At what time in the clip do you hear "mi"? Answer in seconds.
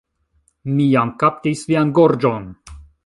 0.77-0.87